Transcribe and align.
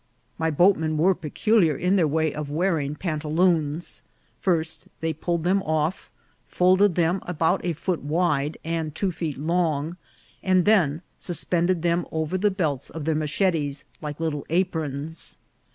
My 0.39 0.49
boatmen 0.49 0.97
were 0.97 1.13
peculiar 1.13 1.75
in 1.77 1.95
their 1.95 2.07
way 2.07 2.33
of 2.33 2.49
wearing 2.49 2.95
pantaloons. 2.95 4.01
First 4.39 4.87
they 4.99 5.13
pulled 5.13 5.43
them 5.43 5.61
off, 5.61 6.09
folded 6.47 6.95
them 6.95 7.19
about 7.27 7.63
a 7.63 7.73
foot 7.73 8.01
wide 8.01 8.57
and 8.63 8.95
two 8.95 9.11
feet 9.11 9.37
long, 9.37 9.97
and 10.41 10.65
then 10.65 11.03
suspended 11.19 11.83
them 11.83 12.07
over 12.11 12.35
the 12.35 12.49
belts 12.49 12.89
of 12.89 13.05
their 13.05 13.13
machetes 13.13 13.85
like 14.01 14.19
little 14.19 14.43
aprons. 14.49 15.37